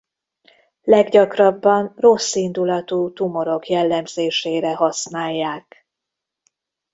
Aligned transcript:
Leggyakrabban 0.83 1.93
rosszindulatú 1.97 3.13
tumorok 3.13 3.67
jellemzésére 3.67 4.75
használják. 4.75 5.87